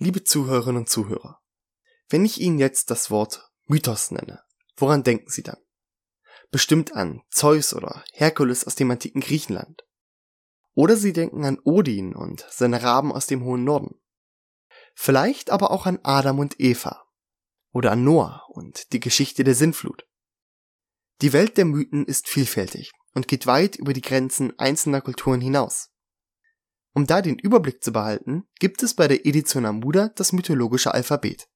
[0.00, 1.40] Liebe Zuhörerinnen und Zuhörer,
[2.08, 4.44] wenn ich Ihnen jetzt das Wort Mythos nenne,
[4.76, 5.58] woran denken Sie dann?
[6.52, 9.82] Bestimmt an Zeus oder Herkules aus dem antiken Griechenland.
[10.74, 14.00] Oder Sie denken an Odin und seine Raben aus dem hohen Norden.
[14.94, 17.04] Vielleicht aber auch an Adam und Eva.
[17.72, 20.06] Oder an Noah und die Geschichte der Sintflut.
[21.22, 25.90] Die Welt der Mythen ist vielfältig und geht weit über die Grenzen einzelner Kulturen hinaus.
[26.94, 31.48] Um da den Überblick zu behalten, gibt es bei der Edition Amuda das mythologische Alphabet.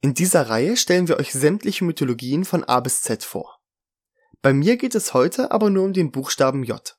[0.00, 3.60] In dieser Reihe stellen wir euch sämtliche Mythologien von A bis Z vor.
[4.42, 6.98] Bei mir geht es heute aber nur um den Buchstaben J.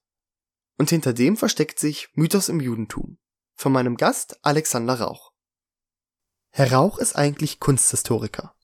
[0.78, 3.20] Und hinter dem versteckt sich Mythos im Judentum.
[3.54, 5.32] Von meinem Gast Alexander Rauch.
[6.50, 8.56] Herr Rauch ist eigentlich Kunsthistoriker.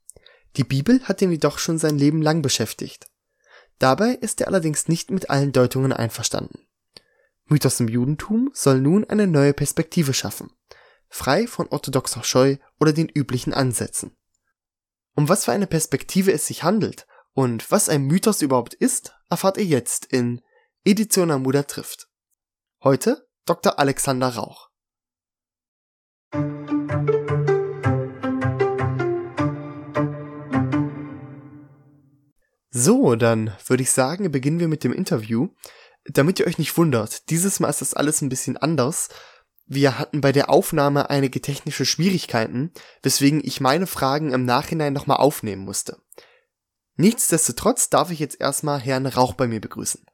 [0.58, 3.12] Die Bibel hat ihn jedoch schon sein Leben lang beschäftigt.
[3.80, 6.68] Dabei ist er allerdings nicht mit allen Deutungen einverstanden.
[7.52, 10.52] Mythos im Judentum soll nun eine neue Perspektive schaffen,
[11.10, 14.16] frei von orthodoxer Scheu oder den üblichen Ansätzen.
[15.16, 19.58] Um was für eine Perspektive es sich handelt und was ein Mythos überhaupt ist, erfahrt
[19.58, 20.42] ihr jetzt in
[20.86, 22.08] Edition Amuda trifft.
[22.84, 23.78] Heute Dr.
[23.78, 24.70] Alexander Rauch.
[32.70, 35.50] So, dann würde ich sagen, beginnen wir mit dem Interview
[36.06, 39.10] damit ihr euch nicht wundert, dieses Mal ist das alles ein bisschen anders.
[39.66, 42.72] Wir hatten bei der Aufnahme einige technische Schwierigkeiten,
[43.04, 45.98] weswegen ich meine Fragen im Nachhinein nochmal aufnehmen musste.
[46.98, 50.06] Nichtsdestotrotz darf ich jetzt erstmal Herrn Rauch bei mir begrüßen.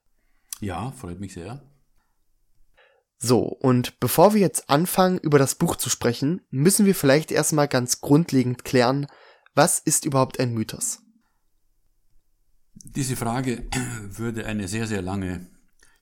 [0.59, 1.63] Ja, freut mich sehr.
[3.19, 7.67] So, und bevor wir jetzt anfangen, über das Buch zu sprechen, müssen wir vielleicht erstmal
[7.67, 9.07] ganz grundlegend klären,
[9.55, 10.99] was ist überhaupt ein Mythos?
[12.75, 13.67] Diese Frage
[14.03, 15.49] würde eine sehr, sehr lange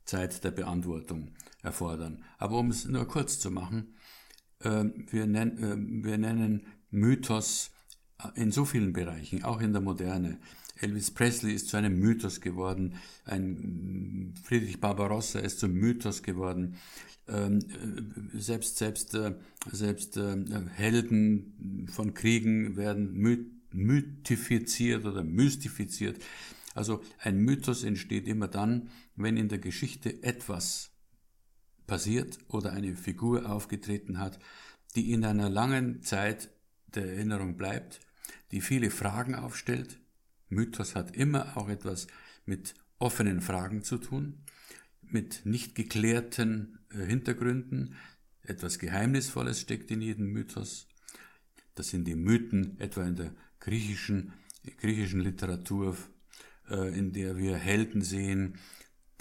[0.05, 2.23] Zeit der Beantwortung erfordern.
[2.37, 3.95] Aber um es nur kurz zu machen,
[4.59, 7.71] äh, wir, nen, äh, wir nennen Mythos
[8.35, 10.39] in so vielen Bereichen, auch in der Moderne.
[10.79, 12.95] Elvis Presley ist zu einem Mythos geworden,
[13.25, 16.75] ein Friedrich Barbarossa ist zum Mythos geworden.
[17.27, 19.17] Ähm, äh, selbst selbst
[19.71, 20.19] selbst
[20.75, 23.13] Helden von Kriegen werden
[23.71, 26.21] mythifiziert oder mystifiziert.
[26.75, 30.91] Also ein Mythos entsteht immer dann, wenn in der Geschichte etwas
[31.87, 34.39] passiert oder eine Figur aufgetreten hat,
[34.95, 36.49] die in einer langen Zeit
[36.87, 38.01] der Erinnerung bleibt,
[38.51, 39.99] die viele Fragen aufstellt.
[40.49, 42.07] Mythos hat immer auch etwas
[42.45, 44.43] mit offenen Fragen zu tun,
[45.01, 47.95] mit nicht geklärten äh, Hintergründen.
[48.41, 50.87] Etwas Geheimnisvolles steckt in jedem Mythos.
[51.73, 54.33] Das sind die Mythen etwa in der griechischen,
[54.77, 55.97] griechischen Literatur
[56.69, 58.55] in der wir Helden sehen,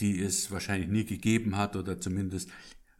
[0.00, 2.50] die es wahrscheinlich nie gegeben hat oder zumindest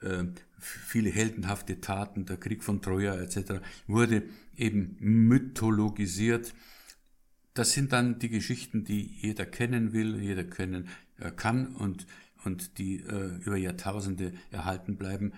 [0.01, 0.25] äh,
[0.59, 4.25] viele heldenhafte Taten, der Krieg von Troja etc., wurde
[4.57, 6.55] eben mythologisiert.
[7.55, 10.89] Das sind dann die Geschichten, die jeder kennen will, jeder kennen
[11.19, 12.07] äh, kann und,
[12.45, 15.33] und die äh, über Jahrtausende erhalten bleiben.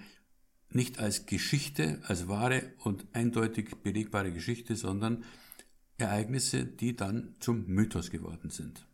[0.71, 5.25] Nicht als Geschichte, als wahre und eindeutig belegbare Geschichte, sondern
[5.99, 8.87] Ereignisse, die dann zum Mythos geworden sind.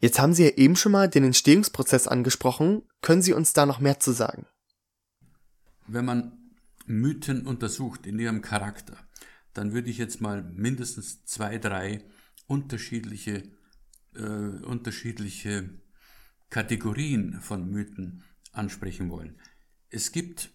[0.00, 2.82] Jetzt haben Sie ja eben schon mal den Entstehungsprozess angesprochen.
[3.02, 4.46] Können Sie uns da noch mehr zu sagen?
[5.86, 6.32] Wenn man
[6.86, 8.96] Mythen untersucht in ihrem Charakter,
[9.52, 12.02] dann würde ich jetzt mal mindestens zwei, drei
[12.46, 13.42] unterschiedliche,
[14.14, 15.68] äh, unterschiedliche
[16.48, 19.38] Kategorien von Mythen ansprechen wollen.
[19.90, 20.50] Es gibt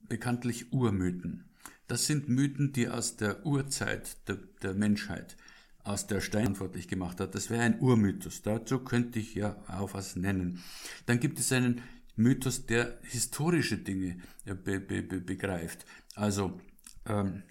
[0.00, 1.50] bekanntlich Urmythen.
[1.86, 5.36] Das sind Mythen, die aus der Urzeit der, der Menschheit
[5.84, 7.34] aus der Stein verantwortlich gemacht hat.
[7.34, 8.42] Das wäre ein Urmythos.
[8.42, 10.62] Dazu könnte ich ja auch was nennen.
[11.06, 11.82] Dann gibt es einen
[12.16, 15.84] Mythos, der historische Dinge be be be begreift.
[16.14, 16.60] Also
[17.06, 17.42] ähm,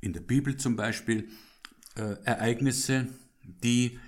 [0.00, 1.28] in der Bibel zum Beispiel
[1.96, 3.08] äh, Ereignisse,
[3.42, 3.98] die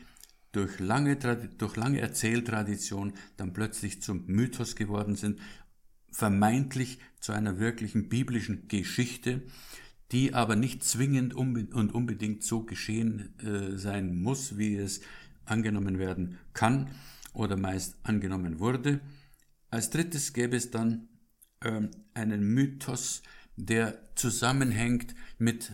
[0.53, 5.41] durch lange, durch lange Erzähltradition dann plötzlich zum Mythos geworden sind,
[6.11, 9.43] vermeintlich zu einer wirklichen biblischen Geschichte,
[10.13, 15.01] die aber nicht zwingend und unbedingt so geschehen äh, sein muss, wie es
[15.47, 16.91] angenommen werden kann
[17.33, 19.01] oder meist angenommen wurde.
[19.71, 21.09] Als drittes gäbe es dann
[21.61, 23.23] äh, einen Mythos,
[23.57, 25.73] der zusammenhängt mit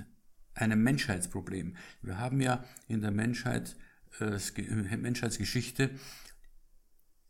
[0.54, 1.76] einem Menschheitsproblem.
[2.02, 3.76] Wir haben ja in der Menschheit,
[4.20, 5.90] äh, Menschheitsgeschichte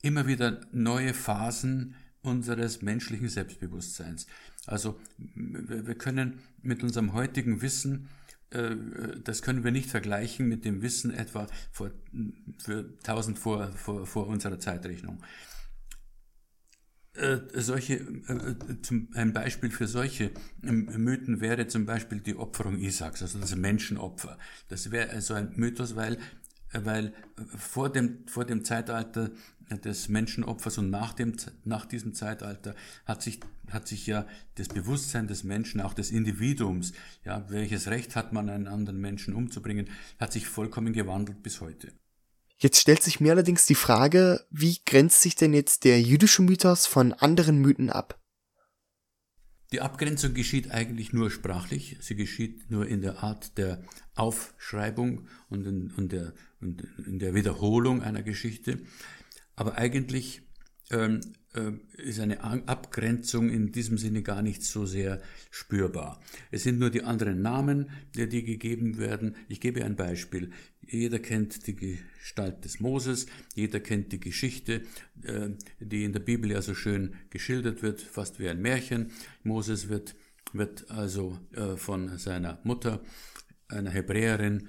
[0.02, 4.26] immer wieder neue Phasen unseres menschlichen Selbstbewusstseins.
[4.66, 4.98] Also
[5.34, 8.08] wir können mit unserem heutigen Wissen,
[8.50, 8.76] äh,
[9.24, 11.90] das können wir nicht vergleichen mit dem Wissen etwa vor,
[12.58, 15.22] für 1000 vor, vor, vor unserer Zeitrechnung.
[17.18, 18.54] äh, solche, äh,
[19.14, 20.30] ein Beispiel für solche
[20.62, 24.38] ähm, Mythen wäre zum Beispiel die Opferung Isaaks, also das Menschenopfer.
[24.68, 26.18] Das wäre also ein Mythos, weil,
[26.72, 27.12] weil
[27.56, 29.30] vor, dem, vor dem Zeitalter
[29.70, 32.74] des Menschenopfers und nach, dem, nach diesem Zeitalter
[33.04, 36.92] hat sich, hat sich ja das Bewusstsein des Menschen, auch des Individuums,
[37.24, 39.88] ja, welches Recht hat man, einen anderen Menschen umzubringen,
[40.18, 41.92] hat sich vollkommen gewandelt bis heute.
[42.56, 46.86] Jetzt stellt sich mir allerdings die Frage, wie grenzt sich denn jetzt der jüdische Mythos
[46.86, 48.18] von anderen Mythen ab?
[49.72, 53.82] Die Abgrenzung geschieht eigentlich nur sprachlich, sie geschieht nur in der Art der
[54.14, 58.80] Aufschreibung und in, und der, in der Wiederholung einer Geschichte.
[59.56, 60.42] Aber eigentlich
[60.90, 61.37] ähm, äh,
[61.96, 66.20] ist eine Abgrenzung in diesem Sinne gar nicht so sehr spürbar.
[66.50, 69.34] Es sind nur die anderen Namen, die, gegeben werden.
[69.48, 70.50] Ich gebe ein Beispiel.
[70.82, 74.82] Jeder kennt die Gestalt des Moses, jeder kennt die Geschichte,
[75.22, 75.50] äh,
[75.80, 79.10] die in der Bibel ja so schön geschildert wird, fast wie ein Märchen.
[79.42, 80.14] Moses wird,
[80.52, 83.02] wird also äh, von seiner Mutter,
[83.68, 84.68] einer Hebräerin,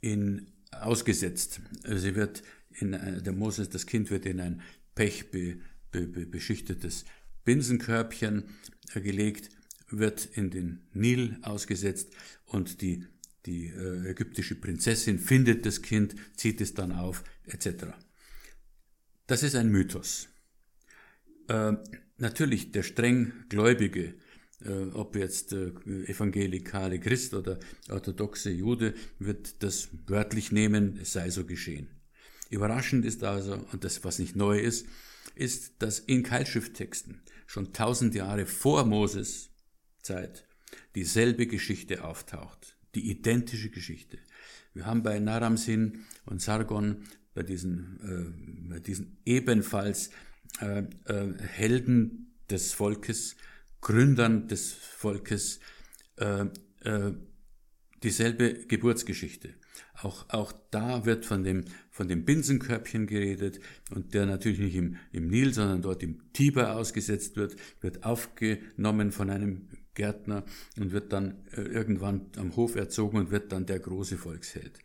[0.00, 1.60] in, ausgesetzt.
[1.84, 4.62] Sie wird in, äh, der Moses, das Kind wird in ein
[4.94, 5.58] Pech be,
[5.92, 7.04] be, be, beschichtetes
[7.44, 8.44] Binsenkörbchen
[8.94, 9.50] äh, gelegt,
[9.88, 12.12] wird in den Nil ausgesetzt
[12.46, 13.04] und die,
[13.46, 17.86] die äh, ägyptische Prinzessin findet das Kind, zieht es dann auf, etc.
[19.26, 20.28] Das ist ein Mythos.
[21.48, 21.74] Äh,
[22.18, 24.14] natürlich der streng Gläubige,
[24.64, 25.72] äh, ob jetzt äh,
[26.06, 27.58] evangelikale Christ oder
[27.90, 31.88] orthodoxe Jude, wird das wörtlich nehmen, es sei so geschehen.
[32.50, 34.86] Überraschend ist also, und das, was nicht neu ist,
[35.34, 39.50] ist, dass in Keilschrifttexten schon tausend Jahre vor Moses
[40.02, 40.46] Zeit
[40.94, 44.18] dieselbe Geschichte auftaucht, die identische Geschichte.
[44.74, 48.00] Wir haben bei Naramsin und Sargon, bei diesen,
[48.68, 50.10] äh, bei diesen ebenfalls
[50.60, 53.36] äh, äh, Helden des Volkes,
[53.80, 55.60] Gründern des Volkes,
[56.16, 56.46] äh,
[56.84, 57.14] äh,
[58.02, 59.54] dieselbe Geburtsgeschichte.
[59.94, 63.60] Auch, auch da wird von dem, von dem Binsenkörbchen geredet
[63.94, 69.12] und der natürlich nicht im, im Nil, sondern dort im Tiber ausgesetzt wird, wird aufgenommen
[69.12, 70.44] von einem Gärtner
[70.78, 74.78] und wird dann äh, irgendwann am Hof erzogen und wird dann der große Volksheld.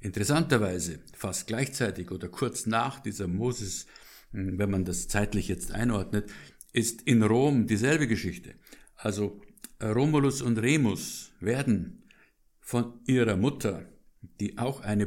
[0.00, 3.86] Interessanterweise, fast gleichzeitig oder kurz nach dieser Moses,
[4.32, 6.28] hm, wenn man das zeitlich jetzt einordnet,
[6.72, 8.56] ist in Rom dieselbe Geschichte.
[8.96, 9.40] Also
[9.80, 12.02] Romulus und Remus werden
[12.60, 13.86] von ihrer Mutter
[14.40, 15.06] die auch eine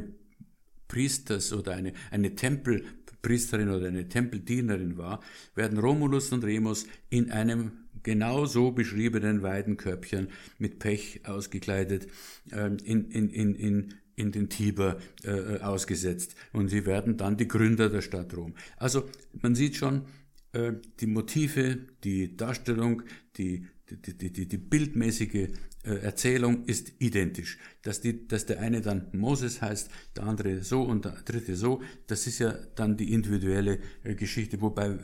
[0.90, 5.20] Priesters oder eine, eine Tempelpriesterin oder eine Tempeldienerin war,
[5.54, 7.72] werden Romulus und Remus in einem
[8.02, 10.28] genau so beschriebenen Weidenkörbchen
[10.58, 12.08] mit Pech ausgekleidet
[12.50, 16.34] äh, in, in, in, in, in den Tiber äh, ausgesetzt.
[16.52, 18.54] Und sie werden dann die Gründer der Stadt Rom.
[18.76, 19.08] Also
[19.40, 20.06] man sieht schon,
[20.52, 23.02] äh, die Motive, die Darstellung,
[23.36, 25.48] die, die, die, die, bildmäßige äh,
[25.82, 27.58] Erzählung ist identisch.
[27.82, 31.80] Dass, die, dass der eine dann Moses heißt, der andere so und der dritte so,
[32.06, 34.98] das ist ja dann die individuelle äh, Geschichte, wobei, äh,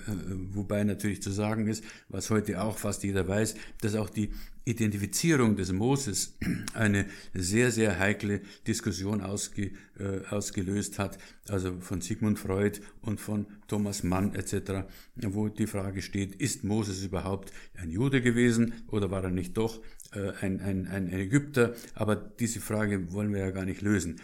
[0.52, 4.30] wobei natürlich zu sagen ist, was heute auch fast jeder weiß, dass auch die
[4.66, 6.36] Identifizierung des Moses
[6.74, 11.18] eine sehr, sehr heikle Diskussion ausge, äh, ausgelöst hat,
[11.48, 14.84] also von Sigmund Freud und von Thomas Mann etc.,
[15.14, 19.78] wo die Frage steht, ist Moses überhaupt ein Jude gewesen oder war er nicht doch
[19.78, 19.80] äh,
[20.12, 21.74] ein, ein, ein Ägypter?
[21.94, 24.20] Aber diese Frage wollen wir ja gar nicht lösen.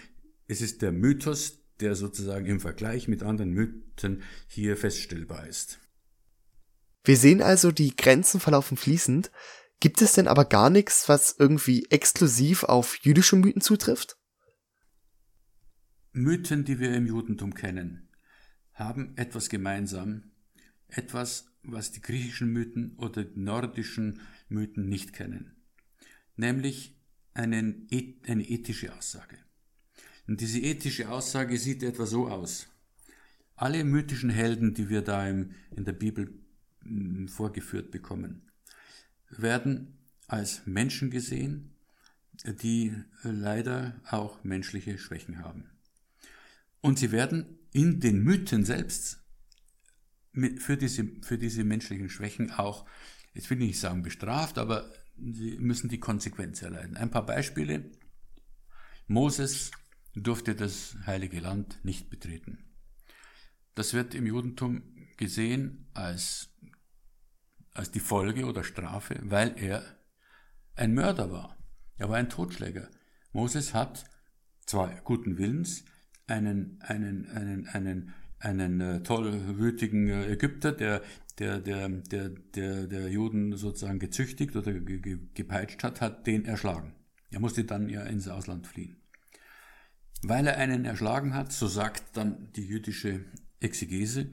[0.47, 5.79] Es ist der Mythos, der sozusagen im Vergleich mit anderen Mythen hier feststellbar ist.
[7.05, 9.31] Wir sehen also, die Grenzen verlaufen fließend,
[9.83, 14.17] Gibt es denn aber gar nichts, was irgendwie exklusiv auf jüdische Mythen zutrifft?
[16.13, 18.09] Mythen, die wir im Judentum kennen,
[18.75, 20.31] haben etwas gemeinsam,
[20.87, 25.57] etwas, was die griechischen Mythen oder die nordischen Mythen nicht kennen,
[26.37, 26.97] nämlich
[27.35, 27.89] einen,
[28.27, 29.39] eine ethische Aussage.
[30.27, 32.69] Und diese ethische Aussage sieht etwa so aus.
[33.57, 36.33] Alle mythischen Helden, die wir da im, in der Bibel
[36.83, 38.51] hm, vorgeführt bekommen,
[39.29, 41.75] werden als Menschen gesehen,
[42.45, 45.71] die leider auch menschliche Schwächen haben.
[46.81, 49.23] Und sie werden in den Mythen selbst
[50.59, 52.87] für diese, für diese menschlichen Schwächen auch,
[53.35, 56.97] jetzt will ich nicht sagen bestraft, aber sie müssen die Konsequenz erleiden.
[56.97, 57.91] Ein paar Beispiele.
[59.07, 59.71] Moses
[60.15, 62.65] durfte das heilige Land nicht betreten.
[63.75, 64.83] Das wird im Judentum
[65.17, 66.53] gesehen als
[67.75, 69.83] als die Folge oder Strafe, weil er
[70.75, 71.57] ein Mörder war.
[71.97, 72.91] Er war ein Totschläger.
[73.33, 74.05] Moses hat
[74.67, 75.85] zwar guten Willens
[76.27, 81.03] einen, einen, einen, einen, einen äh, tollwütigen äh, Ägypter, der,
[81.39, 86.45] der, der, der, der, der Juden sozusagen gezüchtigt oder ge, ge, gepeitscht hat, hat den
[86.45, 86.95] erschlagen.
[87.31, 88.97] Er musste dann ja ins Ausland fliehen.
[90.23, 93.25] Weil er einen erschlagen hat, so sagt dann die jüdische
[93.61, 94.31] Exegese,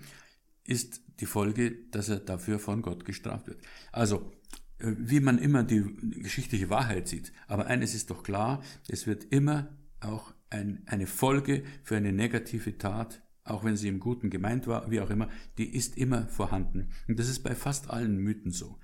[0.66, 3.62] ist die Folge, dass er dafür von Gott gestraft wird.
[3.92, 4.32] Also,
[4.80, 5.84] äh, wie man immer die
[6.22, 7.32] geschichtliche Wahrheit sieht.
[7.48, 12.78] Aber eines ist doch klar, es wird immer auch ein, eine Folge für eine negative
[12.78, 16.90] Tat, auch wenn sie im Guten gemeint war, wie auch immer, die ist immer vorhanden.
[17.08, 18.80] Und das ist bei fast allen Mythen so.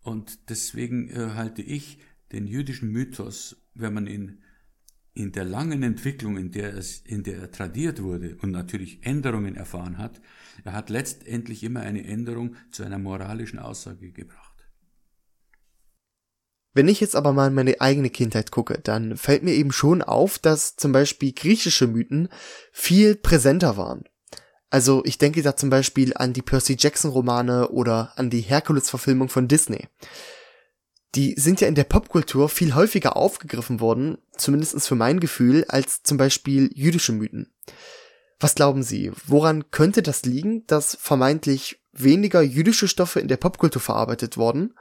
[0.00, 1.98] Und deswegen äh, halte ich
[2.32, 4.42] den jüdischen Mythos, wenn man ihn
[5.14, 9.56] in der langen Entwicklung, in der, es, in der er tradiert wurde und natürlich Änderungen
[9.56, 10.20] erfahren hat,
[10.64, 14.57] er hat letztendlich immer eine Änderung zu einer moralischen Aussage gebracht.
[16.78, 20.00] Wenn ich jetzt aber mal in meine eigene Kindheit gucke, dann fällt mir eben schon
[20.00, 22.28] auf, dass zum Beispiel griechische Mythen
[22.70, 24.04] viel präsenter waren.
[24.70, 29.28] Also ich denke da zum Beispiel an die Percy Jackson Romane oder an die Herkules-Verfilmung
[29.28, 29.88] von Disney
[31.14, 36.04] die sind ja in der Popkultur viel häufiger aufgegriffen worden, zumindest für mein Gefühl, als
[36.04, 37.52] zum Beispiel jüdische Mythen.
[38.38, 43.82] Was glauben Sie, woran könnte das liegen, dass vermeintlich weniger jüdische Stoffe in der Popkultur
[43.82, 44.74] verarbeitet wurden,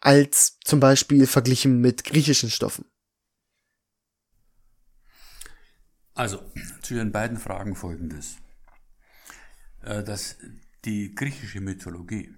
[0.00, 2.84] als zum Beispiel verglichen mit griechischen Stoffen?
[6.14, 6.42] Also,
[6.82, 8.38] zu Ihren beiden Fragen folgendes.
[9.82, 10.36] Äh, dass
[10.84, 12.34] die griechische Mythologie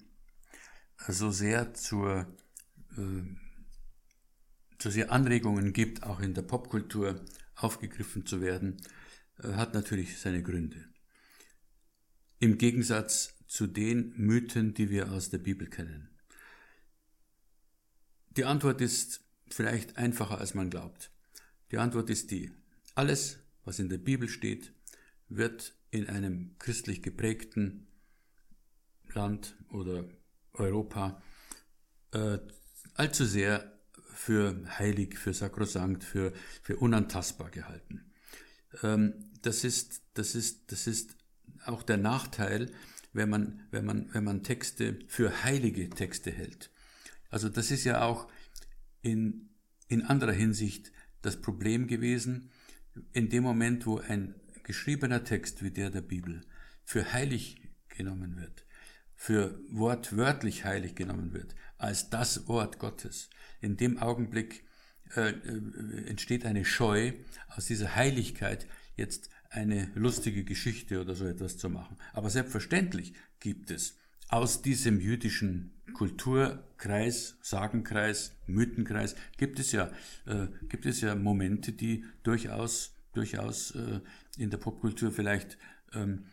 [1.08, 2.26] so sehr zur
[2.96, 3.22] äh,
[4.82, 7.24] so sehr Anregungen gibt, auch in der Popkultur
[7.54, 8.76] aufgegriffen zu werden,
[9.42, 10.84] äh, hat natürlich seine Gründe.
[12.38, 16.08] Im Gegensatz zu den Mythen, die wir aus der Bibel kennen.
[18.36, 21.10] Die Antwort ist vielleicht einfacher, als man glaubt.
[21.70, 22.52] Die Antwort ist die,
[22.94, 24.72] alles, was in der Bibel steht,
[25.28, 27.86] wird in einem christlich geprägten
[29.12, 30.08] Land oder
[30.52, 31.22] Europa
[32.12, 32.38] äh,
[32.94, 33.78] allzu sehr
[34.14, 36.32] für heilig, für sakrosankt, für,
[36.62, 38.12] für unantastbar gehalten.
[38.82, 41.16] Ähm, das, ist, das, ist, das ist
[41.64, 42.70] auch der Nachteil,
[43.12, 46.69] wenn man, wenn, man, wenn man Texte für heilige Texte hält.
[47.30, 48.28] Also das ist ja auch
[49.02, 49.50] in,
[49.88, 52.50] in anderer Hinsicht das Problem gewesen,
[53.12, 54.34] in dem Moment, wo ein
[54.64, 56.42] geschriebener Text wie der der Bibel
[56.84, 58.66] für heilig genommen wird,
[59.14, 63.30] für wortwörtlich heilig genommen wird, als das Wort Gottes.
[63.60, 64.64] In dem Augenblick
[65.16, 67.12] äh, äh, entsteht eine Scheu,
[67.48, 71.96] aus dieser Heiligkeit jetzt eine lustige Geschichte oder so etwas zu machen.
[72.12, 79.90] Aber selbstverständlich gibt es aus diesem jüdischen Kulturkreis, Sagenkreis, Mythenkreis, gibt es ja,
[80.26, 84.00] äh, gibt es ja Momente, die durchaus, durchaus äh,
[84.38, 85.58] in der Popkultur vielleicht
[85.92, 86.24] ähm,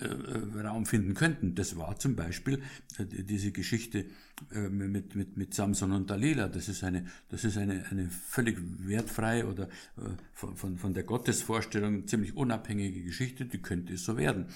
[0.00, 1.54] äh, äh, Raum finden könnten.
[1.54, 2.62] Das war zum Beispiel
[2.98, 4.06] äh, diese Geschichte
[4.50, 6.48] mit, mit, mit Samson und Dalila.
[6.48, 9.68] Das ist eine, das ist eine, eine völlig wertfreie oder
[10.32, 14.46] von, von, von der Gottesvorstellung ziemlich unabhängige Geschichte, die könnte es so werden.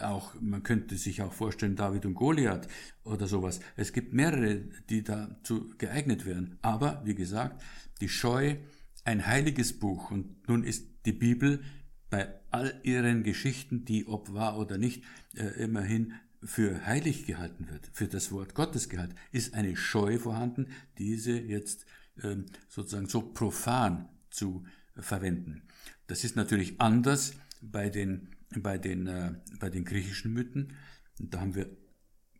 [0.00, 2.68] Auch, man könnte sich auch vorstellen, David und Goliath
[3.04, 3.60] oder sowas.
[3.74, 6.58] Es gibt mehrere, die dazu geeignet wären.
[6.60, 7.62] Aber, wie gesagt,
[8.02, 8.56] die Scheu,
[9.04, 11.62] ein heiliges Buch und nun ist die Bibel
[12.12, 15.02] bei all ihren Geschichten, die ob wahr oder nicht,
[15.34, 20.66] äh, immerhin für heilig gehalten wird, für das Wort Gottes gehalten, ist eine Scheu vorhanden,
[20.98, 22.36] diese jetzt äh,
[22.68, 25.62] sozusagen so profan zu verwenden.
[26.06, 30.74] Das ist natürlich anders bei den, bei den, äh, bei den griechischen Mythen.
[31.18, 31.74] da haben wir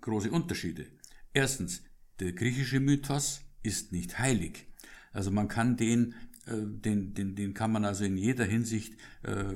[0.02, 0.84] große Unterschiede.
[1.32, 1.82] Erstens,
[2.20, 4.66] der griechische Mythos ist nicht heilig.
[5.12, 6.14] Also man kann den
[6.46, 9.54] den, den, den kann man also in jeder Hinsicht äh,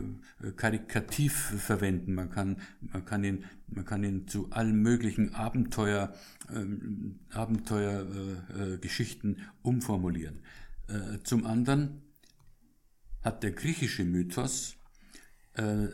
[0.56, 2.14] karikativ verwenden.
[2.14, 6.14] Man kann, man kann ihn, man kann ihn zu allen möglichen Abenteuer,
[6.54, 10.42] ähm, Abenteuergeschichten äh, äh, umformulieren.
[10.86, 12.02] Äh, zum anderen
[13.22, 14.76] hat der griechische Mythos
[15.54, 15.88] äh,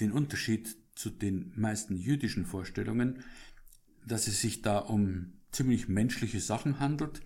[0.00, 3.24] den Unterschied zu den meisten jüdischen Vorstellungen,
[4.06, 7.20] dass es sich da um ziemlich menschliche Sachen handelt.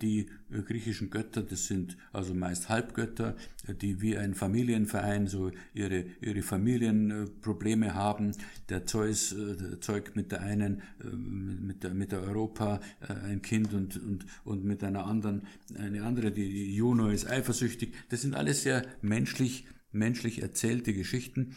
[0.00, 3.36] Die griechischen Götter, das sind also meist Halbgötter,
[3.80, 8.32] die wie ein Familienverein so ihre, ihre Familienprobleme haben.
[8.68, 13.96] Der Zeus der zeugt mit der einen, mit der, mit der Europa ein Kind und,
[14.02, 15.42] und, und mit einer anderen,
[15.76, 17.94] eine andere, die Juno ist eifersüchtig.
[18.08, 21.54] Das sind alles sehr menschlich, menschlich erzählte Geschichten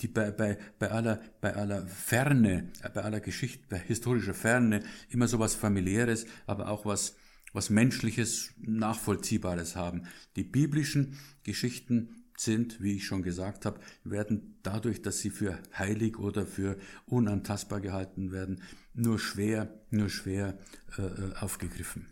[0.00, 5.28] die bei, bei, bei, aller, bei aller Ferne, bei aller Geschichte, bei historischer Ferne immer
[5.28, 7.16] so was familiäres, aber auch was,
[7.52, 10.02] was menschliches, nachvollziehbares haben.
[10.36, 16.18] Die biblischen Geschichten, sind, wie ich schon gesagt habe, werden dadurch, dass sie für heilig
[16.18, 20.58] oder für unantastbar gehalten werden, nur schwer, nur schwer
[20.98, 22.06] äh, äh aufgegriffen.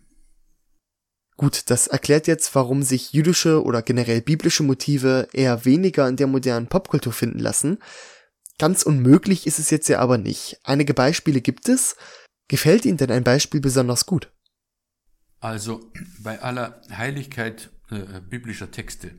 [1.36, 6.26] Gut, das erklärt jetzt, warum sich jüdische oder generell biblische Motive eher weniger in der
[6.26, 7.78] modernen Popkultur finden lassen.
[8.58, 10.60] Ganz unmöglich ist es jetzt ja aber nicht.
[10.62, 11.96] Einige Beispiele gibt es.
[12.48, 14.30] Gefällt Ihnen denn ein Beispiel besonders gut?
[15.40, 19.12] Also bei aller Heiligkeit äh, biblischer Texte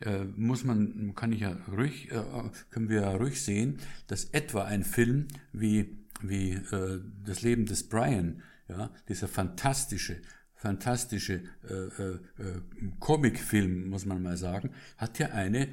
[0.00, 2.22] äh, muss man, kann ich ja ruhig, äh,
[2.70, 7.88] können wir ja ruhig sehen, dass etwa ein Film wie, wie äh, das Leben des
[7.88, 10.20] Brian, ja, dieser fantastische,
[10.64, 12.60] fantastische äh, äh, äh,
[12.98, 15.68] Comicfilm, muss man mal sagen, hat ja eine,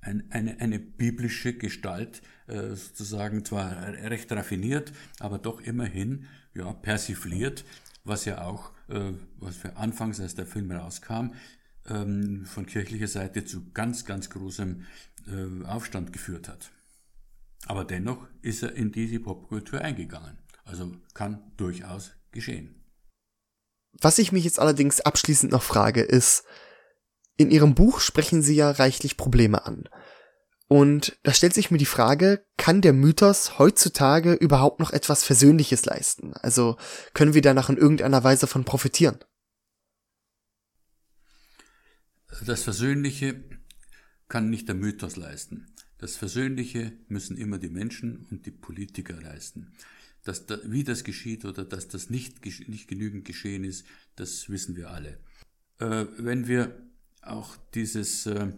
[0.00, 7.66] ein, eine, eine biblische Gestalt, äh, sozusagen zwar recht raffiniert, aber doch immerhin ja, persifliert,
[8.02, 11.34] was ja auch, äh, was wir anfangs, als der Film rauskam,
[11.86, 14.86] ähm, von kirchlicher Seite zu ganz, ganz großem
[15.26, 16.70] äh, Aufstand geführt hat.
[17.66, 20.38] Aber dennoch ist er in diese Popkultur eingegangen.
[20.64, 22.79] Also kann durchaus geschehen.
[23.92, 26.44] Was ich mich jetzt allerdings abschließend noch frage, ist,
[27.36, 29.88] in Ihrem Buch sprechen Sie ja reichlich Probleme an.
[30.68, 35.84] Und da stellt sich mir die Frage, kann der Mythos heutzutage überhaupt noch etwas Versöhnliches
[35.84, 36.32] leisten?
[36.34, 36.76] Also
[37.12, 39.18] können wir danach in irgendeiner Weise von profitieren?
[42.46, 43.42] Das Versöhnliche
[44.28, 45.74] kann nicht der Mythos leisten.
[45.98, 49.72] Das Versöhnliche müssen immer die Menschen und die Politiker leisten.
[50.24, 53.86] Dass da, wie das geschieht oder dass das nicht, nicht genügend geschehen ist,
[54.16, 55.18] das wissen wir alle.
[55.78, 56.76] Äh, wenn wir
[57.22, 58.52] auch dieses, äh,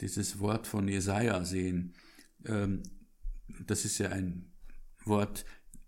[0.00, 1.94] dieses Wort von Jesaja sehen,
[2.44, 2.82] ähm,
[3.66, 4.50] das ist ja ein
[5.04, 5.44] Wort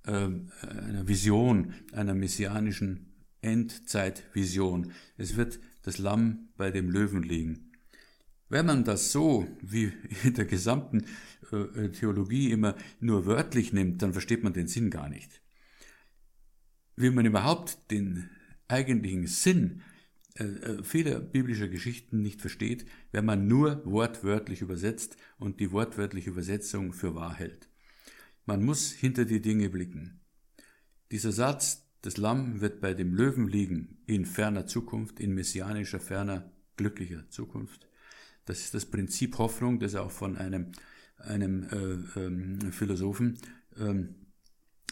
[0.06, 0.28] äh,
[0.62, 3.06] einer Vision, einer messianischen
[3.42, 4.92] Endzeitvision.
[5.16, 7.69] Es wird das Lamm bei dem Löwen liegen.
[8.50, 9.92] Wenn man das so, wie
[10.24, 11.06] in der gesamten
[11.52, 15.40] äh, Theologie immer nur wörtlich nimmt, dann versteht man den Sinn gar nicht.
[16.96, 18.28] Wie man überhaupt den
[18.68, 19.82] eigentlichen Sinn
[20.34, 26.30] äh, äh, vieler biblischer Geschichten nicht versteht, wenn man nur wortwörtlich übersetzt und die wortwörtliche
[26.30, 27.68] Übersetzung für wahr hält.
[28.46, 30.20] Man muss hinter die Dinge blicken.
[31.12, 36.50] Dieser Satz, das Lamm wird bei dem Löwen liegen in ferner Zukunft, in messianischer, ferner,
[36.76, 37.89] glücklicher Zukunft.
[38.44, 40.72] Das ist das Prinzip Hoffnung, das auch von einem,
[41.18, 43.38] einem äh, ähm, Philosophen,
[43.78, 44.14] ähm,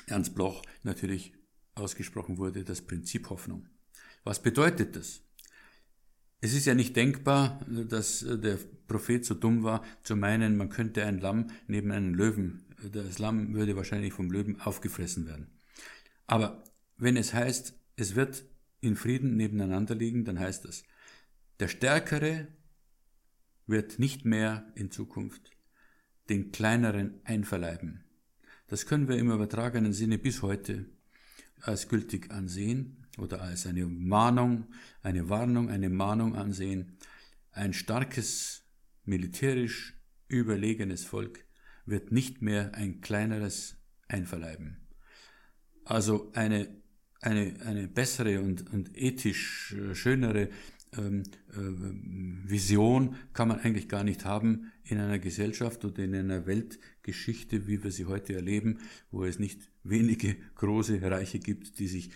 [0.06, 1.32] Ernst Bloch, natürlich
[1.74, 3.68] ausgesprochen wurde, das Prinzip Hoffnung.
[4.24, 5.22] Was bedeutet das?
[6.40, 11.04] Es ist ja nicht denkbar, dass der Prophet so dumm war, zu meinen, man könnte
[11.04, 15.50] ein Lamm neben einem Löwen, das Lamm würde wahrscheinlich vom Löwen aufgefressen werden.
[16.26, 16.62] Aber
[16.96, 18.44] wenn es heißt, es wird
[18.80, 20.84] in Frieden nebeneinander liegen, dann heißt das,
[21.58, 22.46] der Stärkere
[23.68, 25.50] wird nicht mehr in Zukunft
[26.28, 28.04] den Kleineren einverleiben.
[28.66, 30.86] Das können wir im übertragenen Sinne bis heute
[31.60, 34.66] als gültig ansehen oder als eine Mahnung,
[35.02, 36.98] eine Warnung, eine Mahnung ansehen.
[37.52, 38.64] Ein starkes,
[39.04, 39.94] militärisch
[40.28, 41.44] überlegenes Volk
[41.86, 43.76] wird nicht mehr ein kleineres
[44.08, 44.76] einverleiben.
[45.84, 46.68] Also eine
[47.20, 50.48] eine, eine bessere und, und ethisch äh, schönere
[52.44, 57.82] Vision kann man eigentlich gar nicht haben in einer Gesellschaft oder in einer Weltgeschichte, wie
[57.82, 58.78] wir sie heute erleben,
[59.10, 62.10] wo es nicht wenige große Reiche gibt, die sich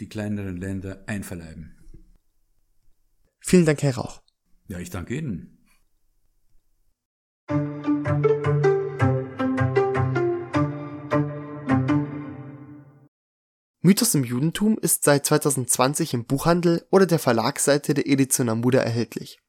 [0.00, 1.74] die kleineren Länder einverleiben.
[3.40, 4.22] Vielen Dank, Herr Rauch.
[4.68, 5.58] Ja, ich danke Ihnen.
[13.86, 19.42] Mythos im Judentum ist seit 2020 im Buchhandel oder der Verlagsseite der Edition Amuda erhältlich.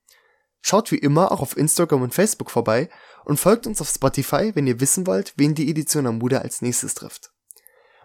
[0.61, 2.89] Schaut wie immer auch auf Instagram und Facebook vorbei
[3.23, 6.95] und folgt uns auf Spotify, wenn ihr wissen wollt, wen die Edition Amuda als nächstes
[6.95, 7.31] trifft.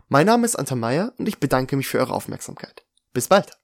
[0.06, 2.86] Mein Name ist Anta Meyer und ich bedanke mich für eure Aufmerksamkeit.
[3.12, 3.59] Bis bald!